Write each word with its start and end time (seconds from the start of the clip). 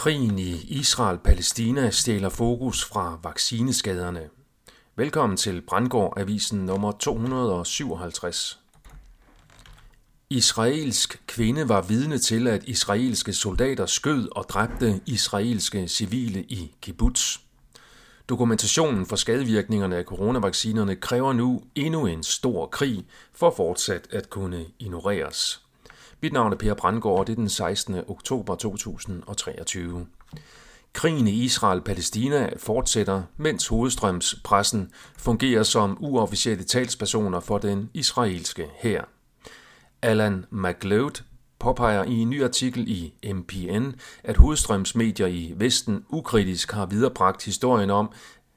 Krigen 0.00 0.38
i 0.38 0.52
Israel-Palæstina 0.52 1.90
stjæler 1.90 2.28
fokus 2.28 2.84
fra 2.84 3.18
vaccineskaderne. 3.22 4.28
Velkommen 4.96 5.36
til 5.36 5.60
Brandgård 5.62 6.14
Avisen 6.16 6.58
nummer 6.58 6.92
257. 6.92 8.58
Israelsk 10.30 11.22
kvinde 11.26 11.68
var 11.68 11.82
vidne 11.82 12.18
til, 12.18 12.46
at 12.48 12.64
israelske 12.64 13.32
soldater 13.32 13.86
skød 13.86 14.28
og 14.32 14.44
dræbte 14.48 15.00
israelske 15.06 15.88
civile 15.88 16.42
i 16.42 16.74
kibbutz. 16.82 17.38
Dokumentationen 18.28 19.06
for 19.06 19.16
skadevirkningerne 19.16 19.96
af 19.96 20.04
coronavaccinerne 20.04 20.96
kræver 20.96 21.32
nu 21.32 21.62
endnu 21.74 22.06
en 22.06 22.22
stor 22.22 22.66
krig 22.66 23.06
for 23.32 23.54
fortsat 23.56 24.08
at 24.10 24.30
kunne 24.30 24.64
ignoreres. 24.78 25.69
Mit 26.22 26.32
navn 26.32 26.52
er 26.52 26.56
Per 26.56 26.74
Brandgaard, 26.74 27.18
og 27.18 27.26
det 27.26 27.32
er 27.32 27.36
den 27.36 27.48
16. 27.48 27.94
oktober 28.08 28.54
2023. 28.54 30.06
Krigen 30.92 31.28
i 31.28 31.44
Israel-Palæstina 31.44 32.50
fortsætter, 32.56 33.22
mens 33.36 33.66
hovedstrømspressen 33.66 34.90
fungerer 35.16 35.62
som 35.62 35.96
uofficielle 36.00 36.64
talspersoner 36.64 37.40
for 37.40 37.58
den 37.58 37.90
israelske 37.94 38.66
hær. 38.74 39.04
Alan 40.02 40.44
McLeod 40.50 41.22
påpeger 41.58 42.04
i 42.04 42.14
en 42.14 42.30
ny 42.30 42.44
artikel 42.44 42.84
i 42.88 43.32
MPN, 43.32 43.90
at 44.24 44.36
hovedstrømsmedier 44.36 45.26
i 45.26 45.54
Vesten 45.56 46.04
ukritisk 46.08 46.72
har 46.72 46.86
viderebragt 46.86 47.44
historien 47.44 47.90
om, 47.90 48.10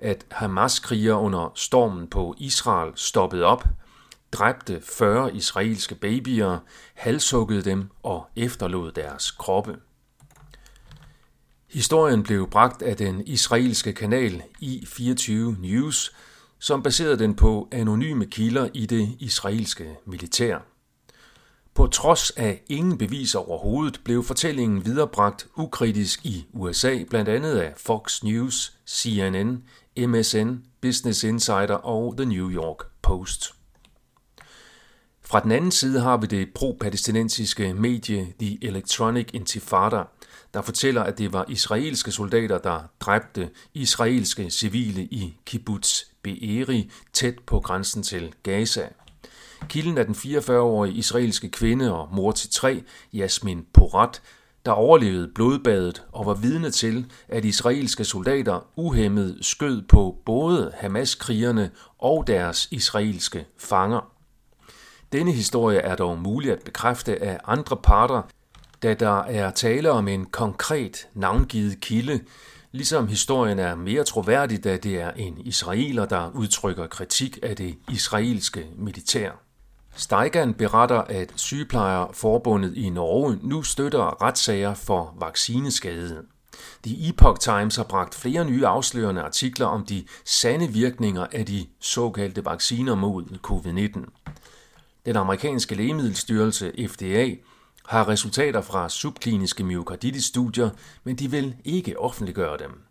at 0.00 0.26
Hamas-kriger 0.30 1.14
under 1.14 1.52
stormen 1.54 2.06
på 2.06 2.34
Israel 2.38 2.92
stoppede 2.94 3.44
op– 3.44 3.64
dræbte 4.38 4.80
40 4.84 5.34
israelske 5.36 5.94
babyer, 5.94 6.58
halshuggede 6.94 7.62
dem 7.62 7.88
og 8.02 8.26
efterlod 8.36 8.92
deres 8.92 9.30
kroppe. 9.30 9.76
Historien 11.70 12.22
blev 12.22 12.50
bragt 12.50 12.82
af 12.82 12.96
den 12.96 13.22
israelske 13.26 13.92
kanal 13.92 14.42
I24 14.62 15.32
News, 15.60 16.16
som 16.58 16.82
baserede 16.82 17.18
den 17.18 17.34
på 17.34 17.68
anonyme 17.72 18.26
kilder 18.26 18.68
i 18.74 18.86
det 18.86 19.16
israelske 19.18 19.96
militær. 20.06 20.58
På 21.74 21.86
trods 21.86 22.30
af 22.30 22.62
ingen 22.68 22.98
beviser 22.98 23.38
overhovedet 23.38 24.00
blev 24.04 24.22
fortællingen 24.24 24.84
viderebragt 24.84 25.46
ukritisk 25.56 26.26
i 26.26 26.46
USA, 26.52 27.04
blandt 27.10 27.28
andet 27.28 27.58
af 27.58 27.72
Fox 27.76 28.22
News, 28.22 28.72
CNN, 28.86 29.64
MSN, 29.98 30.48
Business 30.80 31.24
Insider 31.24 31.74
og 31.74 32.16
The 32.16 32.26
New 32.26 32.50
York 32.50 32.78
Post. 33.02 33.55
Fra 35.28 35.40
den 35.40 35.52
anden 35.52 35.70
side 35.70 36.00
har 36.00 36.16
vi 36.16 36.26
det 36.26 36.48
pro-palæstinensiske 36.54 37.74
medie 37.74 38.26
The 38.40 38.58
Electronic 38.64 39.28
Intifada, 39.32 40.02
der 40.54 40.62
fortæller, 40.62 41.02
at 41.02 41.18
det 41.18 41.32
var 41.32 41.44
israelske 41.48 42.12
soldater, 42.12 42.58
der 42.58 42.80
dræbte 43.00 43.50
israelske 43.74 44.50
civile 44.50 45.02
i 45.02 45.36
kibbutz 45.46 46.02
Be'eri 46.28 46.90
tæt 47.12 47.34
på 47.46 47.60
grænsen 47.60 48.02
til 48.02 48.34
Gaza. 48.42 48.88
Kilden 49.68 49.98
er 49.98 50.02
den 50.02 50.14
44-årige 50.14 50.94
israelske 50.94 51.48
kvinde 51.48 51.94
og 51.94 52.08
mor 52.12 52.32
til 52.32 52.50
tre, 52.50 52.82
Jasmin 53.12 53.66
Porat, 53.72 54.22
der 54.66 54.72
overlevede 54.72 55.30
blodbadet 55.34 56.02
og 56.12 56.26
var 56.26 56.34
vidne 56.34 56.70
til, 56.70 57.06
at 57.28 57.44
israelske 57.44 58.04
soldater 58.04 58.66
uhemmet 58.76 59.38
skød 59.40 59.82
på 59.82 60.16
både 60.26 60.72
Hamas-krigerne 60.74 61.70
og 61.98 62.26
deres 62.26 62.68
israelske 62.70 63.46
fanger. 63.58 64.15
Denne 65.16 65.32
historie 65.32 65.78
er 65.78 65.94
dog 65.94 66.18
mulig 66.18 66.52
at 66.52 66.62
bekræfte 66.64 67.22
af 67.22 67.38
andre 67.44 67.76
parter, 67.76 68.22
da 68.82 68.94
der 68.94 69.20
er 69.20 69.50
tale 69.50 69.90
om 69.90 70.08
en 70.08 70.24
konkret 70.24 71.08
navngivet 71.14 71.80
kilde, 71.80 72.20
ligesom 72.72 73.08
historien 73.08 73.58
er 73.58 73.74
mere 73.74 74.04
troværdig, 74.04 74.64
da 74.64 74.76
det 74.76 75.00
er 75.00 75.10
en 75.10 75.38
israeler, 75.38 76.04
der 76.04 76.30
udtrykker 76.34 76.86
kritik 76.86 77.38
af 77.42 77.56
det 77.56 77.74
israelske 77.92 78.66
militær. 78.78 79.30
Steigan 79.94 80.54
beretter, 80.54 81.00
at 81.00 81.32
sygeplejerforbundet 81.36 82.76
i 82.76 82.90
Norge 82.90 83.38
nu 83.42 83.62
støtter 83.62 84.22
retssager 84.22 84.74
for 84.74 85.14
vaccineskade. 85.20 86.22
De 86.84 87.08
Epoch 87.08 87.40
Times 87.40 87.76
har 87.76 87.84
bragt 87.84 88.14
flere 88.14 88.44
nye 88.44 88.66
afslørende 88.66 89.22
artikler 89.22 89.66
om 89.66 89.86
de 89.86 90.04
sande 90.24 90.68
virkninger 90.68 91.26
af 91.32 91.46
de 91.46 91.66
såkaldte 91.80 92.44
vacciner 92.44 92.94
mod 92.94 93.24
covid-19. 93.46 94.25
Den 95.06 95.16
amerikanske 95.16 95.74
lægemiddelstyrelse 95.74 96.72
FDA 96.88 97.30
har 97.86 98.08
resultater 98.08 98.60
fra 98.60 98.88
subkliniske 98.88 99.64
myokarditis-studier, 99.64 100.70
men 101.04 101.16
de 101.16 101.30
vil 101.30 101.54
ikke 101.64 101.98
offentliggøre 101.98 102.58
dem. 102.58 102.82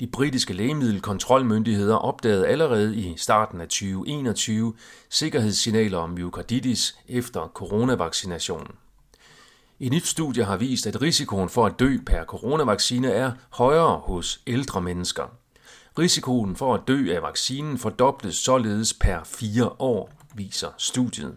De 0.00 0.06
britiske 0.06 0.52
lægemiddelkontrolmyndigheder 0.52 1.94
opdagede 1.94 2.46
allerede 2.46 2.96
i 2.96 3.14
starten 3.16 3.60
af 3.60 3.68
2021 3.68 4.74
sikkerhedssignaler 5.08 5.98
om 5.98 6.10
myokarditis 6.10 6.98
efter 7.08 7.50
coronavaccinationen. 7.54 8.72
Et 9.80 9.92
nyt 9.92 10.06
studie 10.06 10.44
har 10.44 10.56
vist, 10.56 10.86
at 10.86 11.02
risikoen 11.02 11.48
for 11.48 11.66
at 11.66 11.78
dø 11.78 11.98
per 12.06 12.24
coronavaccine 12.24 13.10
er 13.10 13.32
højere 13.50 13.98
hos 13.98 14.40
ældre 14.46 14.80
mennesker. 14.80 15.24
Risikoen 15.98 16.56
for 16.56 16.74
at 16.74 16.80
dø 16.88 17.14
af 17.14 17.22
vaccinen 17.22 17.78
fordobles 17.78 18.36
således 18.36 18.94
per 18.94 19.24
fire 19.24 19.70
år 19.78 20.19
viser 20.34 20.68
studiet. 20.78 21.36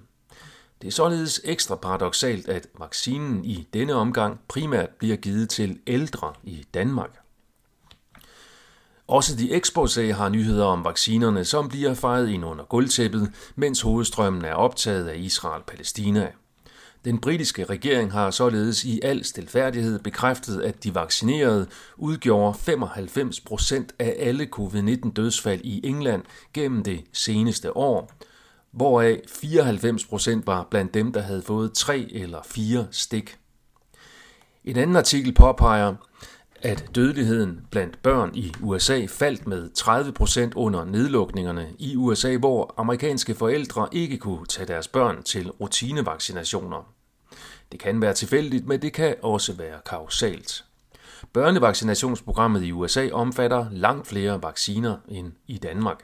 Det 0.82 0.88
er 0.88 0.92
således 0.92 1.42
ekstra 1.44 1.76
paradoxalt, 1.76 2.48
at 2.48 2.68
vaccinen 2.80 3.46
i 3.46 3.68
denne 3.74 3.94
omgang 3.94 4.40
primært 4.48 4.90
bliver 4.90 5.16
givet 5.16 5.50
til 5.50 5.80
ældre 5.88 6.34
i 6.44 6.66
Danmark. 6.74 7.20
Også 9.08 9.36
de 9.36 9.62
Exposé 9.62 10.14
har 10.14 10.30
nyheder 10.30 10.66
om 10.66 10.86
vaccinerne, 10.86 11.46
som 11.46 11.70
bliver 11.70 11.94
fejret 11.94 12.30
ind 12.30 12.46
under 12.46 12.66
gulvtæppet, 12.66 13.32
mens 13.56 13.82
hovedstrømmen 13.82 14.46
er 14.46 14.54
optaget 14.54 15.08
af 15.08 15.18
Israel-Palæstina. 15.18 16.32
Den 17.06 17.22
britiske 17.22 17.66
regering 17.66 18.12
har 18.12 18.32
således 18.32 18.84
i 18.84 19.00
al 19.04 19.26
stilfærdighed 19.26 20.00
bekræftet, 20.00 20.62
at 20.62 20.84
de 20.84 20.96
vaccinerede 20.96 21.68
udgjorde 21.98 22.58
95 22.60 23.40
procent 23.40 23.94
af 24.00 24.16
alle 24.20 24.48
covid-19 24.56 25.14
dødsfald 25.14 25.62
i 25.64 25.88
England 25.88 26.24
gennem 26.54 26.84
det 26.84 27.04
seneste 27.14 27.78
år, 27.78 28.12
hvoraf 28.74 29.20
94% 29.28 30.42
var 30.46 30.68
blandt 30.72 30.94
dem, 30.94 31.14
der 31.14 31.22
havde 31.22 31.42
fået 31.42 31.74
tre 31.74 32.08
eller 32.12 32.40
fire 32.46 32.88
stik. 32.92 33.38
En 34.64 34.78
anden 34.78 34.96
artikel 34.96 35.34
påpeger, 35.34 35.96
at 36.62 36.90
dødeligheden 36.96 37.62
blandt 37.72 38.02
børn 38.02 38.36
i 38.36 38.54
USA 38.62 39.06
faldt 39.10 39.48
med 39.48 39.70
30% 39.78 40.54
under 40.56 40.86
nedlukningerne 40.86 41.74
i 41.80 41.96
USA, 41.96 42.38
hvor 42.38 42.74
amerikanske 42.78 43.36
forældre 43.36 43.88
ikke 43.92 44.18
kunne 44.18 44.46
tage 44.46 44.68
deres 44.68 44.88
børn 44.88 45.24
til 45.24 45.50
rutinevaccinationer. 45.50 46.94
Det 47.72 47.80
kan 47.80 48.02
være 48.02 48.14
tilfældigt, 48.14 48.68
men 48.68 48.82
det 48.82 48.94
kan 48.94 49.16
også 49.22 49.54
være 49.54 49.80
kausalt. 49.86 50.66
Børnevaccinationsprogrammet 51.34 52.64
i 52.64 52.72
USA 52.72 53.10
omfatter 53.12 53.66
langt 53.72 54.08
flere 54.08 54.44
vacciner 54.44 54.98
end 55.08 55.32
i 55.48 55.58
Danmark. 55.58 56.04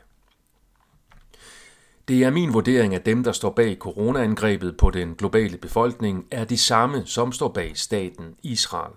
Det 2.09 2.23
er 2.23 2.29
min 2.29 2.53
vurdering, 2.53 2.95
at 2.95 3.05
dem, 3.05 3.23
der 3.23 3.31
står 3.31 3.49
bag 3.49 3.77
coronaangrebet 3.79 4.77
på 4.77 4.89
den 4.89 5.15
globale 5.15 5.57
befolkning, 5.57 6.25
er 6.31 6.45
de 6.45 6.57
samme, 6.57 7.03
som 7.05 7.31
står 7.31 7.47
bag 7.47 7.71
staten 7.77 8.35
Israel. 8.43 8.93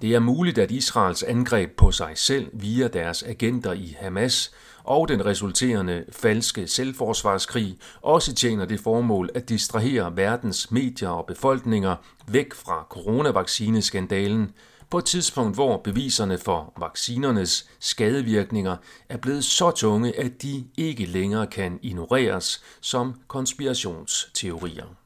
Det 0.00 0.14
er 0.14 0.20
muligt, 0.20 0.58
at 0.58 0.70
Israels 0.70 1.22
angreb 1.22 1.76
på 1.76 1.90
sig 1.90 2.12
selv 2.14 2.50
via 2.52 2.88
deres 2.88 3.22
agenter 3.22 3.72
i 3.72 3.96
Hamas 4.00 4.54
og 4.84 5.08
den 5.08 5.26
resulterende 5.26 6.04
falske 6.12 6.66
selvforsvarskrig 6.66 7.78
også 8.02 8.34
tjener 8.34 8.64
det 8.64 8.80
formål 8.80 9.30
at 9.34 9.48
distrahere 9.48 10.16
verdens 10.16 10.70
medier 10.70 11.08
og 11.08 11.26
befolkninger 11.26 11.96
væk 12.28 12.54
fra 12.54 12.86
coronavaccineskandalen, 12.90 14.52
på 14.90 14.98
et 14.98 15.04
tidspunkt, 15.04 15.56
hvor 15.56 15.76
beviserne 15.76 16.38
for 16.38 16.72
vaccinernes 16.80 17.70
skadevirkninger 17.80 18.76
er 19.08 19.16
blevet 19.16 19.44
så 19.44 19.70
tunge, 19.70 20.18
at 20.18 20.42
de 20.42 20.66
ikke 20.76 21.06
længere 21.06 21.46
kan 21.46 21.78
ignoreres 21.82 22.62
som 22.80 23.20
konspirationsteorier. 23.28 24.96